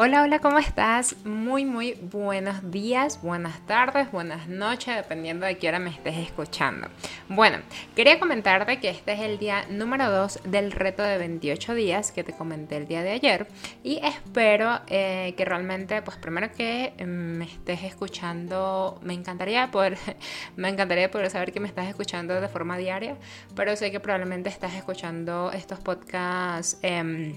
[0.00, 1.16] Hola, hola, ¿cómo estás?
[1.24, 6.86] Muy, muy buenos días, buenas tardes, buenas noches, dependiendo de qué hora me estés escuchando.
[7.28, 7.58] Bueno,
[7.96, 12.22] quería comentarte que este es el día número 2 del reto de 28 días que
[12.22, 13.48] te comenté el día de ayer
[13.82, 19.98] y espero eh, que realmente, pues primero que mm, me estés escuchando, me encantaría poder,
[20.56, 23.16] me encantaría poder saber que me estás escuchando de forma diaria,
[23.56, 26.78] pero sé que probablemente estás escuchando estos podcasts.
[26.84, 27.34] Eh,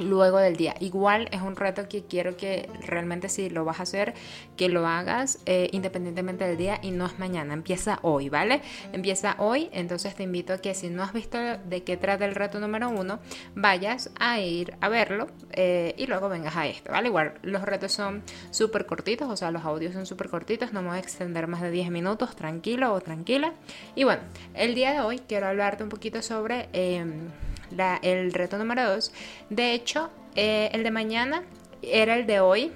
[0.00, 0.74] luego del día.
[0.80, 4.14] Igual es un reto que quiero que realmente si lo vas a hacer,
[4.56, 8.62] que lo hagas eh, independientemente del día y no es mañana, empieza hoy, ¿vale?
[8.92, 12.34] Empieza hoy, entonces te invito a que si no has visto de qué trata el
[12.34, 13.20] reto número uno,
[13.54, 17.08] vayas a ir a verlo eh, y luego vengas a esto, ¿vale?
[17.08, 20.88] Igual los retos son súper cortitos, o sea, los audios son súper cortitos, no me
[20.88, 23.52] voy a extender más de 10 minutos, tranquilo o tranquila.
[23.94, 24.22] Y bueno,
[24.54, 26.68] el día de hoy quiero hablarte un poquito sobre...
[27.70, 29.12] Em, el reto número 2.
[29.50, 31.42] De hecho, eh, el de mañana
[31.82, 32.72] era el de hoy,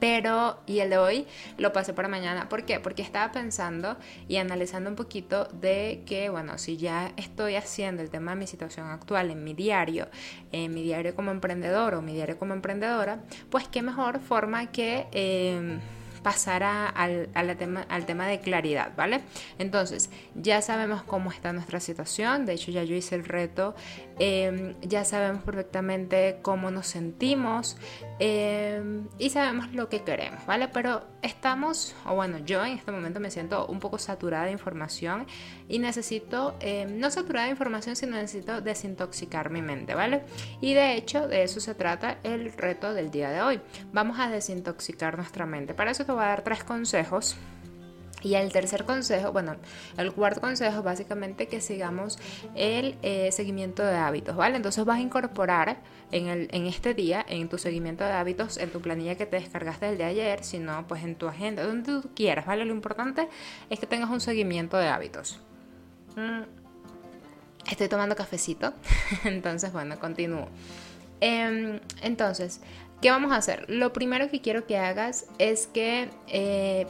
[0.00, 1.26] pero y el de hoy
[1.56, 2.48] lo pasé para mañana.
[2.48, 2.80] ¿Por qué?
[2.80, 3.96] Porque estaba pensando
[4.28, 8.46] y analizando un poquito de que, bueno, si ya estoy haciendo el tema de mi
[8.46, 10.08] situación actual en mi diario,
[10.52, 15.06] en mi diario como emprendedor o mi diario como emprendedora, pues qué mejor forma que...
[15.12, 15.78] Eh,
[16.20, 19.20] pasar al, tema, al tema de claridad, ¿vale?
[19.58, 23.74] Entonces, ya sabemos cómo está nuestra situación, de hecho ya yo hice el reto,
[24.18, 27.76] em, ya sabemos perfectamente cómo nos sentimos
[28.18, 30.68] em, y sabemos lo que queremos, ¿vale?
[30.68, 35.26] Pero estamos, o bueno, yo en este momento me siento un poco saturada de información
[35.68, 40.22] y necesito, em, no saturada de información, sino necesito desintoxicar mi mente, ¿vale?
[40.60, 43.60] Y de hecho, de eso se trata el reto del día de hoy.
[43.92, 45.74] Vamos a desintoxicar nuestra mente.
[45.74, 47.36] Para eso te voy a dar tres consejos.
[48.22, 49.56] Y el tercer consejo, bueno,
[49.96, 52.18] el cuarto consejo básicamente que sigamos
[52.54, 54.56] el eh, seguimiento de hábitos, ¿vale?
[54.56, 55.78] Entonces vas a incorporar
[56.10, 59.38] en, el, en este día, en tu seguimiento de hábitos, en tu planilla que te
[59.38, 62.64] descargaste el de ayer, sino pues en tu agenda, donde tú quieras, ¿vale?
[62.64, 63.28] Lo importante
[63.70, 65.40] es que tengas un seguimiento de hábitos.
[66.16, 66.42] Mm.
[67.70, 68.72] Estoy tomando cafecito,
[69.24, 70.48] entonces bueno, continúo.
[71.20, 72.60] Em, entonces,
[73.00, 73.64] ¿Qué vamos a hacer?
[73.68, 76.86] Lo primero que quiero que hagas es que eh,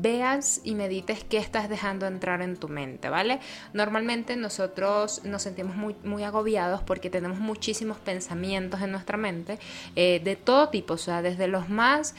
[0.00, 3.40] veas y medites qué estás dejando entrar en tu mente, ¿vale?
[3.72, 9.58] Normalmente nosotros nos sentimos muy, agobiados porque tenemos muchísimos pensamientos en nuestra mente
[9.96, 12.14] eh, de todo tipo, o sea, desde los más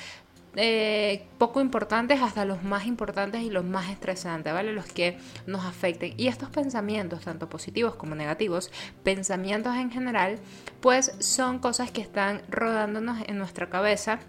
[0.56, 4.74] eh, poco importantes hasta los más importantes y los más estresantes, ¿vale?
[4.74, 6.14] Los que nos afecten.
[6.18, 8.72] Y estos pensamientos, tanto positivos como negativos,
[9.04, 10.40] pensamientos en general,
[10.82, 14.20] pues son cosas que están rodándonos en nuestra cabeza.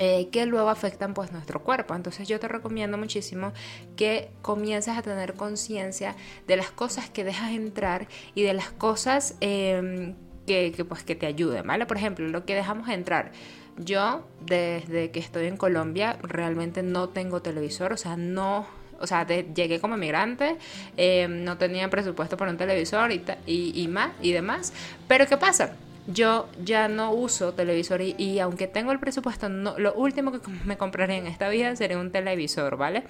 [0.00, 1.94] Eh, que luego afectan pues nuestro cuerpo.
[1.94, 3.52] Entonces yo te recomiendo muchísimo
[3.96, 6.14] que comiences a tener conciencia
[6.46, 10.14] de las cosas que dejas entrar y de las cosas em,
[10.46, 11.84] que, pues que te ayuden, ¿vale?
[11.84, 13.32] Por ejemplo, lo que dejamos entrar
[13.76, 18.66] yo, desde que estoy en Colombia, realmente no tengo televisor, o sea, no
[19.00, 20.56] o sea, llegué como migrante,
[20.96, 24.72] eh, no tenía presupuesto para un televisor y, y, más y demás.
[25.06, 25.76] Pero ¿qué pasa?
[26.10, 30.78] Yo ya no uso televisor y, aunque tengo el presupuesto, no, lo último que me
[30.78, 33.04] compraré en esta vida sería un televisor, ¿vale?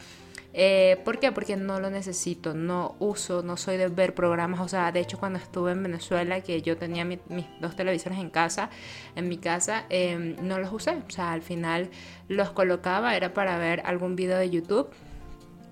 [0.53, 1.31] Eh, ¿Por qué?
[1.31, 4.59] Porque no lo necesito, no uso, no soy de ver programas.
[4.59, 7.21] O sea, de hecho cuando estuve en Venezuela, que yo tenía mis
[7.61, 8.69] dos televisores en casa,
[9.15, 10.97] en mi casa, em, no los usé.
[11.07, 11.91] O sea, al final
[12.27, 14.91] los colocaba, era para ver algún video de YouTube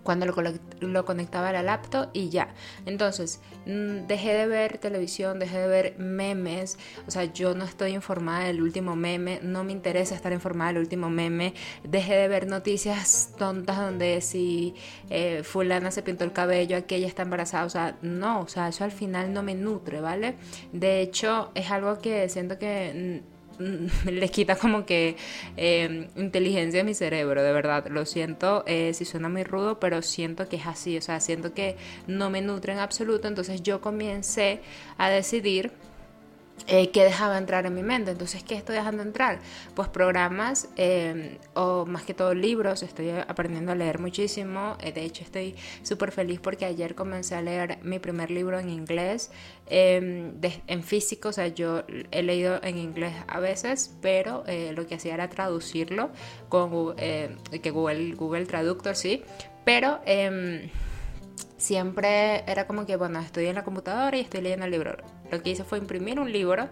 [0.07, 2.55] cuando lo, conectaba a la laptop y ya.
[2.87, 7.93] Entonces, mm, dejé de ver televisión, dejé de ver memes, o sea, yo no estoy
[7.93, 11.53] informada del último meme, no me interesa estar informada del último meme,
[11.85, 14.75] dejé de ver noticias tontas donde si
[15.11, 18.85] eh, fulana se pintó el cabello, aquella está embarazada, o sea, no, o sea, eso
[18.85, 20.37] al final no me nutre, ¿vale?
[20.73, 23.36] De hecho, es algo que siento que mm,
[24.05, 25.17] les quita como que
[25.57, 27.87] em, inteligencia a mi cerebro, de verdad.
[27.89, 31.55] Lo siento eh, si suena muy rudo, pero siento que es así, o sea, siento
[31.55, 33.29] que no me nutre en absoluto.
[33.29, 34.61] Entonces yo comencé
[34.99, 35.73] a decidir
[36.69, 38.11] eh, que dejaba entrar en mi mente.
[38.11, 39.39] Entonces, ¿qué estoy dejando entrar?
[39.75, 42.83] Pues programas em, o más que todo libros.
[42.83, 44.77] Estoy aprendiendo a leer muchísimo.
[44.81, 48.71] Eh, de hecho, estoy súper feliz porque ayer comencé a leer mi primer libro en
[48.71, 49.31] inglés,
[49.69, 50.33] em,
[50.67, 51.29] en físico.
[51.29, 55.29] O sea, yo he leído en inglés a veces, pero eh, lo que hacía era
[55.29, 56.11] traducirlo
[56.49, 59.23] con que Google, Google Traductor, sí.
[59.65, 60.69] Pero em,
[61.57, 64.97] siempre era como que, bueno, estoy en la computadora y estoy leyendo el libro
[65.31, 66.69] lo que hice fue imprimir un libro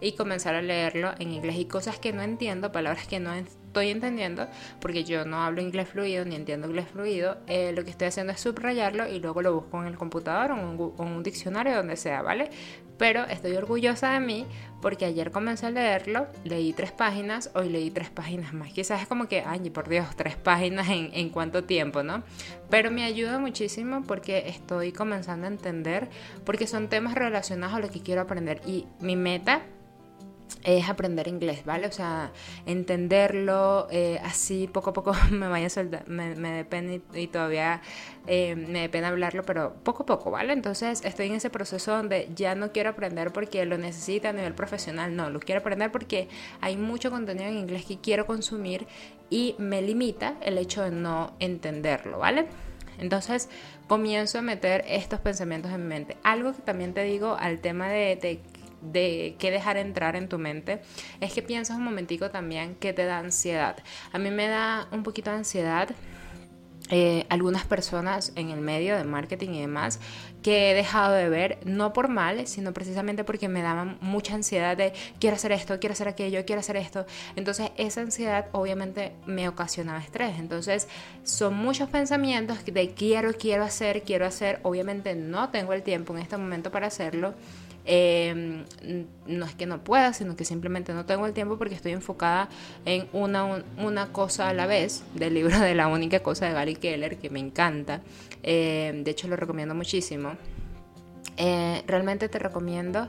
[0.00, 3.90] y comenzar a leerlo en inglés y cosas que no entiendo, palabras que no estoy
[3.90, 4.46] entendiendo,
[4.80, 8.32] porque yo no hablo inglés fluido ni entiendo inglés fluido, eh, lo que estoy haciendo
[8.32, 12.22] es subrayarlo y luego lo busco en el computador o en un, diccionario, donde sea,
[12.22, 12.50] ¿vale?
[12.98, 14.46] Pero estoy orgullosa de mí
[14.82, 18.72] porque ayer comencé a leerlo, leí tres páginas, hoy leí tres páginas más.
[18.72, 22.22] Quizás es como que, ay, por Dios, tres páginas en, en cuánto tiempo, ¿no?
[22.70, 26.08] Pero me ayuda muchísimo porque estoy comenzando a entender,
[26.44, 28.60] porque son temas relacionados a lo que quiero aprender.
[28.66, 29.62] Y mi meta
[30.64, 31.86] es aprender inglés, ¿vale?
[31.86, 32.32] O sea,
[32.66, 37.82] entenderlo, eh, así poco a poco me vaya a soltar, me, me depende y, todavía
[38.26, 40.52] eh, me depende hablarlo, pero poco a poco, ¿vale?
[40.52, 44.54] Entonces estoy en ese proceso donde ya no quiero aprender porque lo necesita a nivel
[44.54, 46.28] profesional, no, lo quiero aprender porque
[46.60, 48.86] hay mucho contenido en inglés que quiero consumir
[49.30, 52.46] y me limita el hecho de no entenderlo, ¿vale?
[52.98, 53.48] Entonces
[53.86, 56.16] comienzo a meter estos pensamientos en mi mente.
[56.24, 58.40] Algo que también te digo al tema de, de
[58.80, 60.80] de qué dejar entrar en tu mente,
[61.20, 63.76] es que piensas un momentico también que te da ansiedad.
[64.12, 65.88] A mí me da un poquito de ansiedad
[66.90, 70.00] eh, algunas personas en el medio de marketing y demás
[70.42, 74.74] que he dejado de ver, no por mal, sino precisamente porque me daban mucha ansiedad
[74.74, 77.04] de quiero hacer esto, quiero hacer aquello, quiero hacer esto.
[77.36, 80.38] Entonces esa ansiedad obviamente me ocasionaba estrés.
[80.38, 80.88] Entonces
[81.24, 84.60] son muchos pensamientos de quiero, quiero hacer, quiero hacer.
[84.62, 87.34] Obviamente no tengo el tiempo en este momento para hacerlo.
[87.90, 88.66] Em,
[89.26, 92.50] no es que no pueda, sino que simplemente no tengo el tiempo porque estoy enfocada
[92.84, 96.76] en una, una cosa a la vez, del libro de la única cosa de Gary
[96.76, 98.02] Keller, que me encanta.
[98.42, 100.32] Em, de hecho, lo recomiendo muchísimo.
[101.38, 103.08] Eh, realmente te recomiendo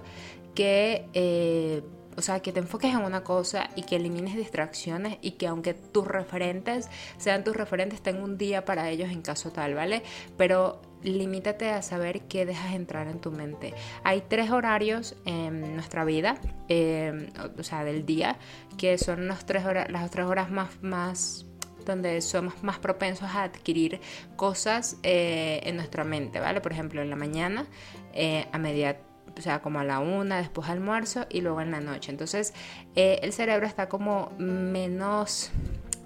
[0.56, 1.82] que eh,
[2.16, 5.74] o sea, que te enfoques en una cosa y que elimines distracciones y que aunque
[5.74, 10.04] tus referentes sean tus referentes, tenga un día para ellos en caso tal, ¿vale?
[10.38, 13.74] Pero limítate a saber qué dejas entrar en tu mente.
[14.04, 18.38] Hay tres horarios en nuestra vida, em, o sea, del día,
[18.78, 21.46] que son los tres horas, las tres horas más, más
[21.86, 24.00] donde somos más propensos a adquirir
[24.36, 26.62] cosas eh, en nuestra mente, ¿vale?
[26.62, 27.66] Por ejemplo, en la mañana,
[28.14, 29.00] eh, a media
[29.38, 32.12] o sea, como a la una, después almuerzo y luego en la noche.
[32.12, 32.54] Entonces,
[32.96, 35.52] eh, el cerebro está como menos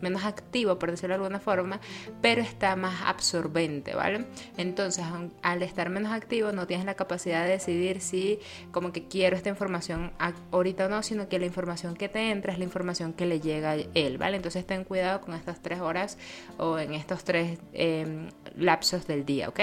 [0.03, 1.79] menos activo, por decirlo de alguna forma,
[2.21, 4.25] pero está más absorbente, ¿vale?
[4.57, 5.03] Entonces,
[5.41, 8.39] al estar menos activo, no tienes la capacidad de decidir si
[8.71, 10.11] como que quiero esta información
[10.51, 13.39] ahorita o no, sino que la información que te entra es la información que le
[13.39, 14.37] llega a él, ¿vale?
[14.37, 16.17] Entonces, ten cuidado con estas tres horas
[16.57, 19.59] o en estos tres em, lapsos del día, ¿ok?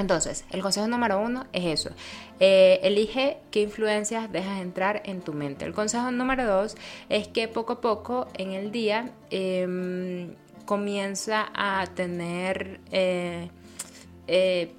[0.00, 1.90] Entonces, el consejo número uno es eso.
[2.40, 5.64] Eh, elige qué influencias dejas entrar en tu mente.
[5.64, 6.76] El consejo número dos
[7.08, 13.50] es que poco a poco en el día em, comienza a tener eh,
[14.26, 14.74] eh,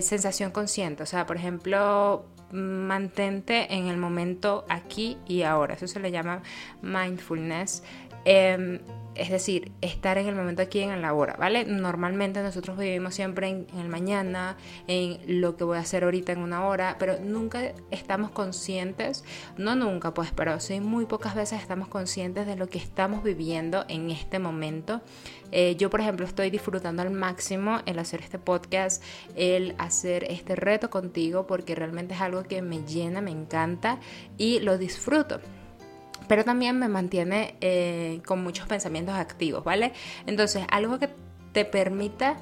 [0.00, 1.02] sensación consciente.
[1.02, 5.74] O sea, por ejemplo, mantente en el momento aquí y ahora.
[5.74, 6.42] Eso se le llama
[6.80, 7.82] mindfulness.
[8.24, 8.80] Em,
[9.18, 11.64] es decir, estar en el momento aquí en la hora, ¿vale?
[11.64, 14.56] Normalmente nosotros vivimos siempre en, el mañana,
[14.86, 19.24] en lo que voy a hacer ahorita en una hora, pero nunca estamos conscientes,
[19.56, 23.84] no nunca pues, pero sí muy pocas veces estamos conscientes de lo que estamos viviendo
[23.88, 25.00] en este momento.
[25.50, 29.02] Eh, yo, por ejemplo, estoy disfrutando al máximo el hacer este podcast,
[29.34, 33.98] el hacer este reto contigo, porque realmente es algo que me llena, me encanta
[34.36, 35.40] y lo disfruto
[36.26, 39.92] pero también me mantiene eh, con muchos pensamientos activos, ¿vale?
[40.26, 41.08] Entonces, algo que
[41.52, 42.36] te permita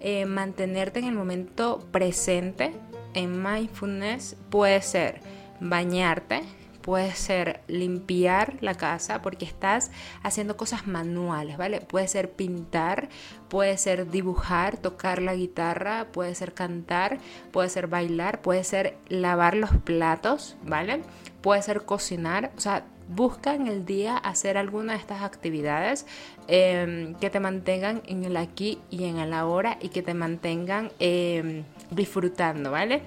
[0.00, 2.72] eh, mantenerte en el momento presente
[3.14, 5.20] en mindfulness puede ser
[5.60, 6.42] bañarte,
[6.80, 9.90] puede ser limpiar la casa porque estás
[10.22, 11.80] haciendo cosas manuales, ¿vale?
[11.80, 13.08] Puede ser pintar,
[13.48, 17.18] puede ser dibujar, tocar la guitarra, puede ser cantar,
[17.52, 21.02] puede ser bailar, puede ser lavar los platos, ¿vale?
[21.42, 26.06] Puede ser cocinar, o sea, busca en el día hacer alguna de estas actividades
[26.48, 30.92] em, que te mantengan en el aquí y en el ahora y que te mantengan
[30.98, 33.02] em, disfrutando, ¿vale?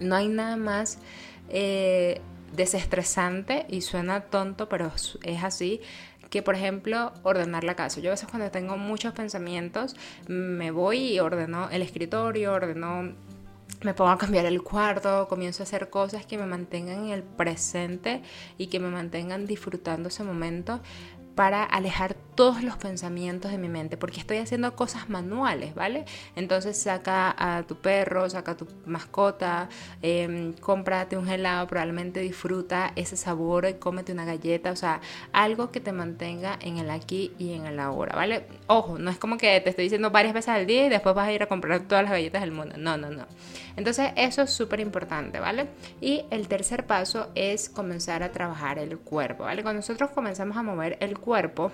[0.00, 0.98] No hay nada más
[1.48, 2.20] eh,
[2.52, 4.90] desestresante y suena tonto, pero
[5.22, 5.80] es así
[6.28, 8.00] que por ejemplo ordenar la casa.
[8.00, 9.94] Yo a veces cuando tengo muchos pensamientos
[10.28, 13.12] me voy y ordeno el escritorio, ordeno
[13.84, 17.22] me pongo a cambiar el cuarto, comienzo a hacer cosas que me mantengan en el
[17.22, 18.22] presente
[18.58, 20.80] y que me mantengan disfrutando ese momento
[21.34, 26.04] para alejar todos los pensamientos de mi mente porque estoy haciendo cosas manuales, ¿vale?
[26.36, 29.68] Entonces saca a tu perro, saca a tu mascota,
[30.02, 35.00] eh, cómprate un helado, probablemente disfruta ese sabor y cómete una galleta, o sea,
[35.32, 38.46] algo que te mantenga en el aquí y en el ahora, ¿vale?
[38.66, 41.28] Ojo, no es como que te estoy diciendo varias veces al día y después vas
[41.28, 43.26] a ir a comprar todas las galletas del mundo, no, no, no.
[43.76, 45.68] Entonces eso es súper importante, ¿vale?
[46.00, 49.62] Y el tercer paso es comenzar a trabajar el cuerpo, ¿vale?
[49.62, 51.72] Cuando nosotros comenzamos a mover el cuerpo,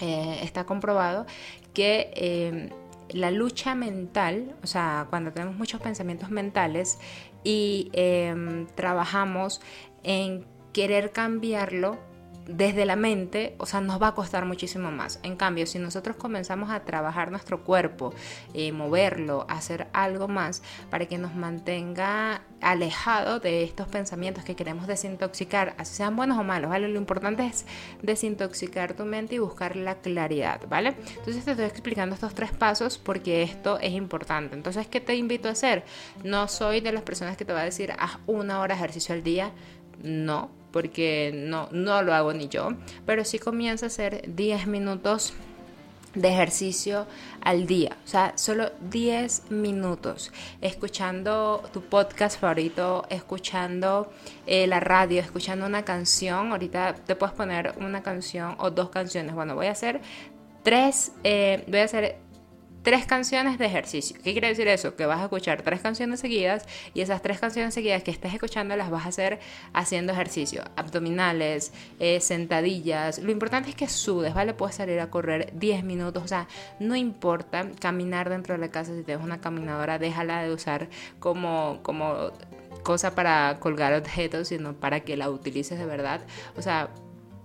[0.00, 1.26] eh, está comprobado
[1.72, 2.70] que eh,
[3.10, 6.98] la lucha mental, o sea, cuando tenemos muchos pensamientos mentales
[7.42, 9.60] y eh, trabajamos
[10.02, 11.98] en querer cambiarlo,
[12.46, 15.18] desde la mente, o sea, nos va a costar muchísimo más.
[15.22, 18.12] En cambio, si nosotros comenzamos a trabajar nuestro cuerpo,
[18.52, 24.86] eh, moverlo, hacer algo más para que nos mantenga alejado de estos pensamientos que queremos
[24.86, 26.88] desintoxicar, así sean buenos o malos, ¿vale?
[26.88, 27.66] Lo importante es
[28.02, 30.96] desintoxicar tu mente y buscar la claridad, ¿vale?
[31.16, 34.54] Entonces te estoy explicando estos tres pasos porque esto es importante.
[34.54, 35.84] Entonces, ¿qué te invito a hacer?
[36.22, 39.14] No soy de las personas que te va a decir, haz una hora de ejercicio
[39.14, 39.52] al día.
[40.02, 42.70] No, porque no, no lo hago ni yo,
[43.06, 45.32] pero sí comienzo a hacer 10 minutos
[46.16, 47.06] de ejercicio
[47.42, 54.12] al día, o sea, solo 10 minutos, escuchando tu podcast favorito, escuchando
[54.48, 59.32] eh, la radio, escuchando una canción, ahorita te puedes poner una canción o dos canciones,
[59.32, 60.00] bueno, voy a hacer
[60.64, 62.16] tres, eh, voy a hacer
[62.84, 64.16] tres canciones de ejercicio.
[64.22, 64.94] ¿Qué quiere decir eso?
[64.94, 68.76] Que vas a escuchar tres canciones seguidas y esas tres canciones seguidas que estés escuchando
[68.76, 69.40] las vas a hacer
[69.72, 70.62] haciendo ejercicio.
[70.76, 73.18] Abdominales, eh, sentadillas.
[73.18, 74.52] Lo importante es que sudes, ¿vale?
[74.52, 76.22] Puedes salir a correr 10 minutos.
[76.22, 76.46] O sea,
[76.78, 78.94] no importa caminar dentro de la casa.
[78.94, 80.88] Si tienes una caminadora, déjala de usar
[81.18, 82.32] como, como
[82.82, 86.20] cosa para colgar objetos, sino para que la utilices de verdad.
[86.54, 86.90] O sea,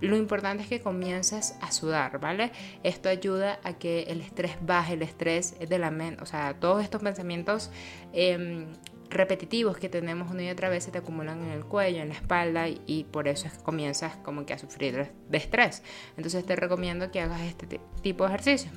[0.01, 2.51] lo importante es que comiences a sudar, ¿vale?
[2.83, 6.83] Esto ayuda a que el estrés baje, el estrés de la mente, o sea, todos
[6.83, 7.71] estos pensamientos
[8.13, 8.67] em,
[9.09, 12.15] repetitivos que tenemos una y otra vez se te acumulan en el cuello, en la
[12.15, 15.83] espalda y, por eso es que comienzas como que a sufrir de estrés.
[16.15, 18.71] Entonces te recomiendo que hagas este tipo de ejercicio.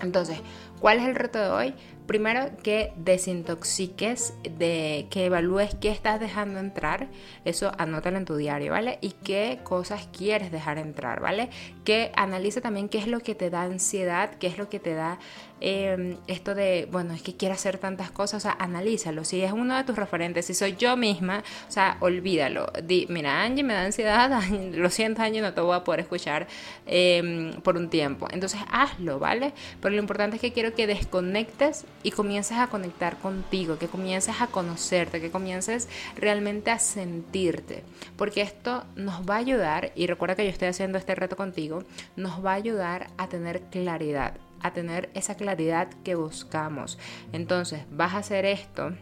[0.00, 0.40] Entonces,
[0.80, 1.74] ¿cuál es el reto de hoy?
[2.08, 7.08] Primero que desintoxiques, de que evalúes qué estás dejando entrar,
[7.44, 8.96] eso anótalo en tu diario, ¿vale?
[9.02, 11.50] Y qué cosas quieres dejar entrar, ¿vale?
[11.84, 14.94] Que analice también qué es lo que te da ansiedad, qué es lo que te
[14.94, 15.18] da
[15.60, 19.24] em, esto de, bueno, es que quiero hacer tantas cosas, o sea, analízalo.
[19.24, 22.72] Si es uno de tus referentes, si soy yo misma, o sea, olvídalo.
[22.84, 26.46] Di, mira, Angie me da ansiedad, lo siento Angie, no te voy a poder escuchar
[26.86, 28.28] em, por un tiempo.
[28.30, 29.52] Entonces hazlo, ¿vale?
[29.82, 34.40] Pero lo importante es que quiero que desconectes y comiences a conectar contigo, que comiences
[34.40, 37.84] a conocerte, que comiences realmente a sentirte,
[38.16, 41.84] porque esto nos va a ayudar, y recuerda que yo estoy haciendo este reto contigo,
[42.16, 46.98] nos va a ayudar a tener claridad, a tener esa claridad que buscamos.
[47.32, 48.92] Entonces, vas a hacer esto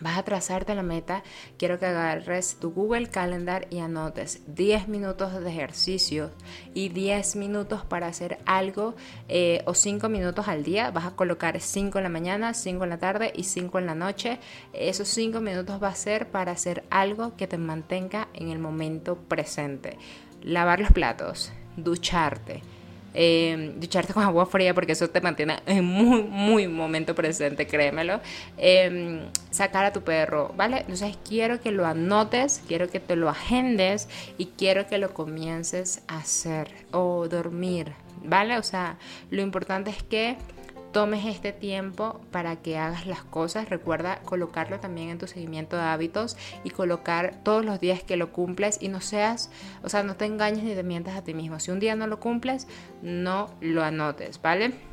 [0.00, 1.22] Vas a trazarte la meta,
[1.58, 6.30] quiero que agarres tu Google Calendar y anotes 10 minutos de ejercicio
[6.72, 8.94] y 10 minutos para hacer algo
[9.28, 10.90] eh, o 5 minutos al día.
[10.90, 13.94] Vas a colocar 5 en la mañana, 5 en la tarde y 5 en la
[13.94, 14.38] noche.
[14.72, 19.16] Esos 5 minutos va a ser para hacer algo que te mantenga en el momento
[19.16, 19.98] presente.
[20.42, 22.62] Lavar los platos, ducharte
[23.14, 28.20] eh, ducharte con agua fría porque eso te mantiene en muy, muy momento presente, créemelo.
[28.56, 30.78] Em, sacar a tu perro, ¿vale?
[30.80, 36.02] Entonces quiero que lo anotes, quiero que te lo agendes y quiero que lo comiences
[36.08, 38.58] a hacer o dormir, ¿vale?
[38.58, 38.98] O sea,
[39.30, 40.36] lo importante es que
[40.92, 43.68] tomes este tiempo para que hagas las cosas.
[43.68, 48.32] Recuerda colocarlo también en tu seguimiento de hábitos y colocar todos los días que lo
[48.32, 49.50] cumples y no seas,
[49.82, 51.60] o sea, no te engañes ni te mientas a ti mismo.
[51.60, 52.66] Si un día no lo cumples,
[53.02, 54.89] no lo anotes, ¿vale?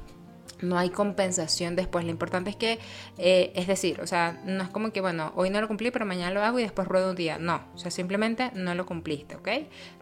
[0.62, 2.06] No hay compensación después.
[2.06, 2.80] Lo importante es que,
[3.18, 6.06] eh, es decir, o sea, no es como que, bueno, hoy no lo cumplí, pero
[6.06, 7.38] mañana lo hago y después ruedo un día.
[7.38, 9.50] No, o sea, simplemente no lo cumpliste, ¿ok?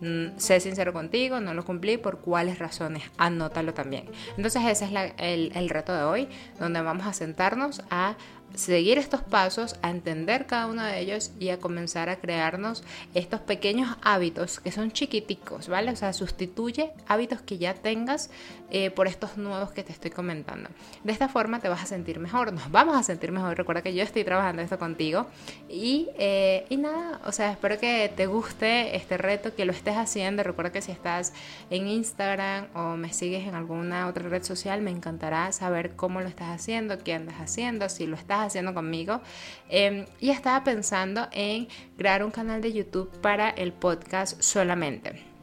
[0.01, 4.09] Mm, sé sincero contigo, no lo cumplí, por cuáles razones, anótalo también.
[4.38, 8.15] Entonces ese es el, el reto de hoy, donde vamos a sentarnos a
[8.55, 12.83] seguir estos pasos, a entender cada uno de ellos y a comenzar a crearnos
[13.13, 15.91] estos pequeños hábitos que son chiquiticos, ¿vale?
[15.91, 18.29] O sea, sustituye hábitos que ya tengas
[18.71, 20.69] eh, por estos nuevos que te estoy comentando.
[21.03, 23.57] De esta forma te vas a sentir mejor, nos vamos a sentir mejor.
[23.57, 25.27] Recuerda que yo estoy trabajando esto contigo
[25.69, 29.97] y, eh, y nada, o sea, espero que te guste este reto, que lo estés
[29.97, 30.43] haciendo.
[30.43, 31.33] Recuerda que si estás
[31.69, 36.27] en Instagram o me sigues en alguna otra red social, me encantará saber cómo lo
[36.27, 39.21] estás haciendo, qué andas haciendo, si lo estás haciendo conmigo.
[39.69, 45.35] Em, y estaba pensando en crear un canal de YouTube para el podcast solamente.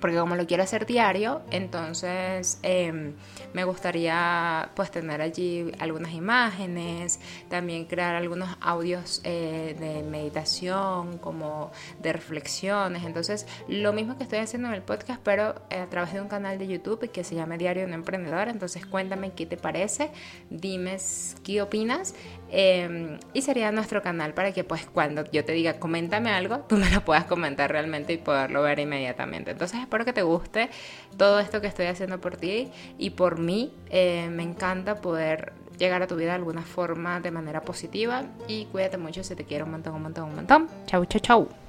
[0.00, 3.14] porque como lo quiero hacer diario, entonces em,
[3.52, 11.72] me gustaría pues tener allí algunas imágenes, también crear algunos audios eh, de meditación, como
[12.00, 16.20] de reflexiones, entonces lo mismo que estoy haciendo en el podcast, pero a través de
[16.20, 19.56] un canal de YouTube que se llama Diario de un Emprendedor, entonces cuéntame qué te
[19.56, 20.10] parece,
[20.48, 20.96] dime
[21.42, 22.14] qué opinas
[22.50, 26.76] em, y sería nuestro canal para que pues cuando yo te diga coméntame algo, tú
[26.76, 29.50] me lo puedas comentar realmente y poderlo ver inmediatamente.
[29.52, 30.70] Entonces espero que te guste
[31.16, 33.72] todo esto que estoy haciendo por ti y por mí.
[33.90, 38.66] Eh, me encanta poder llegar a tu vida de alguna forma de manera positiva y
[38.66, 40.68] cuídate mucho si te quiero un montón, un montón, un montón.
[40.86, 41.67] Chau, chau, chau.